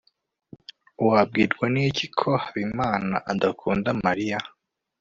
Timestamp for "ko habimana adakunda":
2.19-3.89